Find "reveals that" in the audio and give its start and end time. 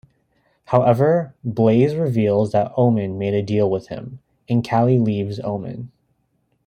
1.93-2.71